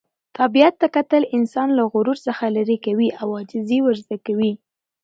طبیعت 0.39 0.73
ته 0.81 0.87
کتل 0.95 1.23
انسان 1.37 1.67
له 1.77 1.83
غرور 1.91 2.17
څخه 2.27 2.43
لیرې 2.55 2.77
کوي 2.85 3.09
او 3.21 3.27
عاجزي 3.37 3.79
ور 3.81 3.95
زده 4.03 4.17
کوي. 4.27 4.51